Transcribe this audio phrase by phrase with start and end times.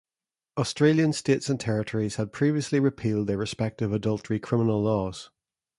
[0.57, 5.29] Australian states and territories had previously repealed their respective adultery criminal laws.